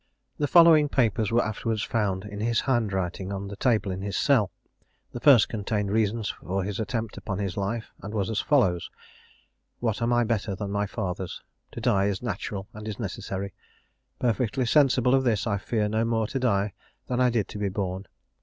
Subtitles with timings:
[0.39, 4.49] The following papers were afterwards found in his handwriting on the table in his cell.
[5.11, 8.89] The first contained reasons for his attempt upon his life, and was as follows:
[9.79, 11.43] "What am I better than my fathers?
[11.73, 13.53] To die is natural and necessary.
[14.17, 16.73] Perfectly sensible of this, I fear no more to die
[17.05, 18.07] than I did to be born.